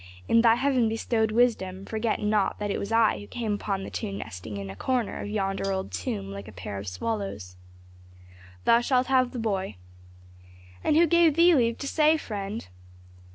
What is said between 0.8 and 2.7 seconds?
bestowed wisdom forget not